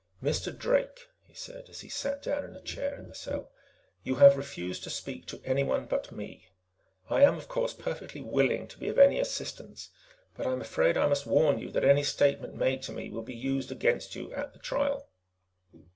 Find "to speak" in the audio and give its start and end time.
4.83-5.27